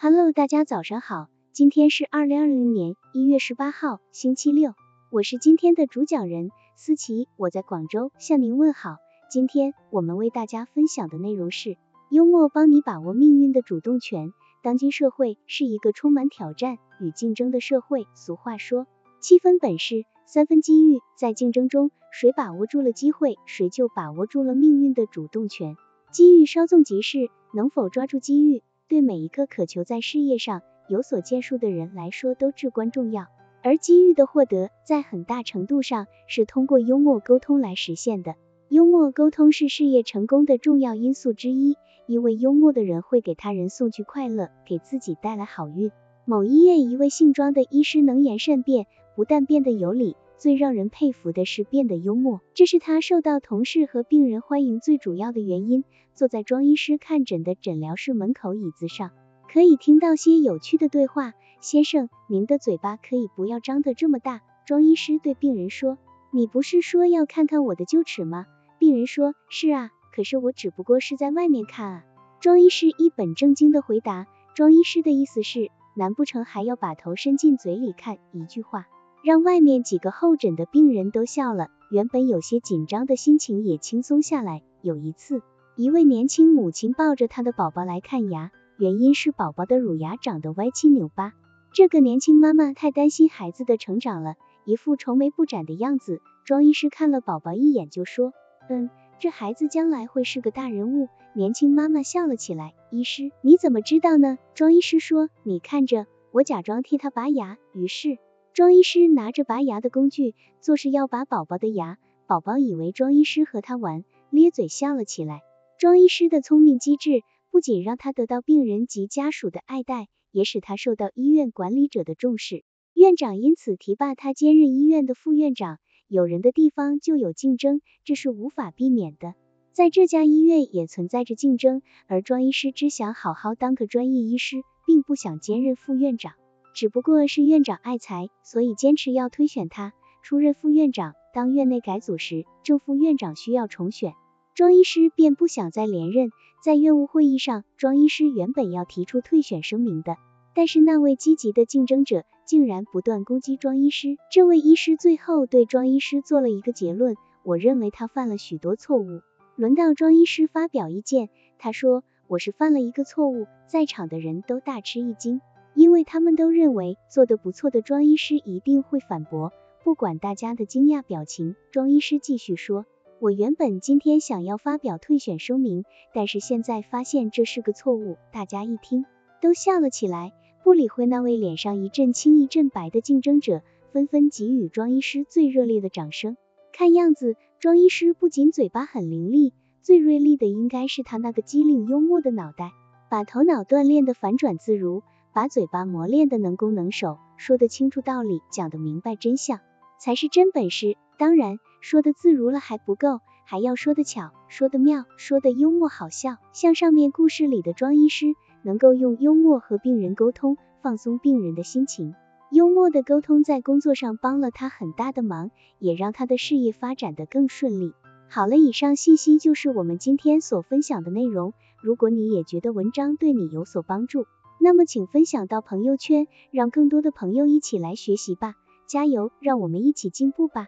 [0.00, 4.74] Hello，大家早上好，今天是二零二零年一月十八号，星期六，
[5.10, 8.98] 我是今天的主讲人思琪，我在广州向您问好。
[9.28, 11.76] 今天我们为大家分享的内容是
[12.10, 14.32] 幽默帮你把握命运的主动权。
[14.62, 18.86] 当今社会是一个充满挑战与竞争的社会，俗话说
[19.18, 25.74] 七分本事，三分机遇，在竞争中，谁把握住了机会，谁就把握住了命运的主动权。
[26.12, 33.26] 机遇稍纵即逝，能否抓住机遇，对每一个渴求在事业上有所建树的人来说都至关重要。
[33.62, 38.36] 而机遇的获得，在很大程度上是通过幽默沟通来实现的。
[38.68, 45.90] 幽默沟通是事业成功的重要因素之一，因为幽默的人会给他人送去快乐，给自己带来好运。
[46.24, 48.86] 某医院一位姓庄的医师能言善辩，
[49.16, 50.16] 不但辩得有理。
[50.38, 55.82] 最让人佩服的是变得幽默，这是他受到同事和病人欢迎最主要的原因。
[56.14, 59.10] 坐在庄医师看诊的诊疗室门口椅子上，
[59.52, 61.34] 可以听到些有趣的对话。
[61.60, 64.40] 先生，您的嘴巴可以不要张得这么大。
[64.64, 65.98] 庄医师对病人说，
[66.30, 68.46] 你不是说要看看我的臼齿吗？
[68.78, 72.04] 病人说，是啊，可是我只不过是在外面看啊。
[72.40, 78.18] 庄医师一本正经的回答，庄医师的意思是，难不成还要把头伸进嘴里看？
[78.32, 78.86] 一句话。
[79.22, 84.62] 让外面几个候诊的病人都笑了，原本有些紧张的心情也轻松下来。
[84.80, 85.42] 有一次，
[85.76, 91.32] 一位年轻母亲抱着她的宝宝来看牙，原因是宝宝的乳牙长得歪七扭八。
[91.72, 96.22] 这个年轻妈妈太担心孩子的成长了，一副愁眉不展的样子。
[96.44, 98.32] 庄医师看了宝宝一眼就说
[98.70, 98.88] ：“嗯，
[99.18, 102.72] 这孩子将来会是个大人物。”年轻妈妈笑了起来。
[102.90, 104.38] 医师，你怎么知道呢？
[104.54, 108.16] 庄医师说：“你看着，我假装替他拔牙。”于是。
[108.58, 111.96] 庄医师拿着拔牙的工具，做事要拔宝宝的牙。
[112.26, 115.42] 宝宝以为庄医师和他玩，咧嘴笑了起来。
[115.78, 122.64] 庄医师的聪明机智，不仅让他得到病人及家属的爱戴，也使他受到医院管理者的重视。
[122.94, 125.78] 院长因此提拔他兼任医院的副院长。
[126.08, 129.34] 有人的地方就有竞争，这是无法避免的。
[129.72, 136.32] 在这家医院也存在着竞争，而庄医师只想好好当个专业医师，并不想兼任副院长。
[136.74, 139.92] 只不过是院长爱才，所以坚持要推选他
[140.22, 141.14] 出任副院长。
[141.34, 144.14] 当院内改组时，正副院长需要重选，
[144.54, 146.30] 庄医师便不想再连任。
[146.64, 150.16] 在院务会议上，庄医师原本要提出退选声明的，
[150.54, 154.16] 但是那位积极的竞争者竟然不断攻击庄医师。
[154.32, 159.20] 这位医师最后对庄医师做了一个结论：我认为他犯了许多错误。
[159.54, 165.40] 轮到庄医师发表意见，他说：“我是犯了一个错误。”在场的人都大吃一惊。
[165.78, 169.52] 因为他们都认为做得不错的庄医师一定会反驳，
[169.84, 172.84] 不管大家的惊讶表情，庄医师继续说
[173.22, 179.04] ：“我原本今天想要发表退选声明，但是现在发现这是个错误。”大家一听
[179.40, 180.32] 都笑了起来，
[180.64, 183.62] 不理会那位脸上一阵青一阵白的竞争者，
[183.92, 186.36] 纷纷给予庄医师最热烈的掌声。
[186.72, 192.72] 看样子，庄医师不仅嘴巴很伶俐，最锐利的应该是他那个机灵幽默的脑袋，
[193.08, 195.04] 把头脑锻炼的反转自如。
[195.32, 199.60] 把嘴巴磨练的能攻能守，说得清楚道理，讲得明白真相，
[200.00, 200.96] 才是真本事。
[201.18, 206.36] 当然，说的自如了还不够，还要说得巧，说得妙，说得幽默好笑。
[206.52, 212.14] 像上面故事里的庄医师，能够用幽默和病人沟通，放松病人的心情。
[212.50, 217.92] 幽默的沟通在工作上帮了他很大的忙，也让他的事业发展的更顺利。
[218.30, 221.52] 好了，以上信息就是我们今天所分享的内容。
[221.82, 224.26] 如果你也觉得文章对你有所帮助，
[224.60, 228.54] 那么，请分享到朋友圈，让更多的朋友一起来学习吧！
[228.86, 230.66] 加油，让我们一起进步吧！